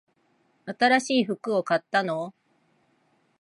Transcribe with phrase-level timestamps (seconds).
[0.65, 2.33] 新しい服を買ったの？